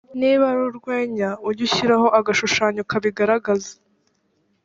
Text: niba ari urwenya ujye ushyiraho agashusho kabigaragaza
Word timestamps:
niba 0.19 0.43
ari 0.51 0.61
urwenya 0.69 1.29
ujye 1.47 1.61
ushyiraho 1.67 2.07
agashusho 2.19 2.61
kabigaragaza 2.91 3.71